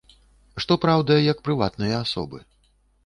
[0.63, 2.45] Што праўда, як прыватныя асобы.